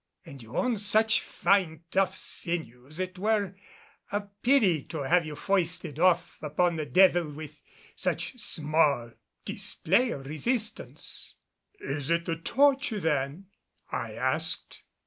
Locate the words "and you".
0.25-0.57